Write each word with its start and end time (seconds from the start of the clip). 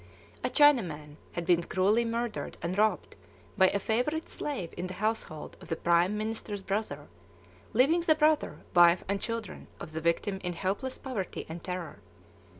A 0.43 0.49
Chinaman 0.49 1.17
had 1.33 1.45
been 1.45 1.61
cruelly 1.61 2.03
murdered 2.05 2.57
and 2.63 2.75
robbed 2.75 3.15
by 3.55 3.67
a 3.69 3.77
favorite 3.77 4.29
slave 4.29 4.73
in 4.75 4.87
the 4.87 4.95
household 4.95 5.57
of 5.61 5.67
the 5.67 5.75
prime 5.75 6.17
minister's 6.17 6.63
brother, 6.63 7.05
leaving 7.73 8.01
the 8.01 8.15
brother, 8.15 8.61
wife, 8.75 9.03
and 9.07 9.21
children 9.21 9.67
of 9.79 9.91
the 9.91 10.01
victim 10.01 10.39
in 10.43 10.53
helpless 10.53 10.97
poverty 10.97 11.45
and 11.47 11.63
terror. 11.63 11.99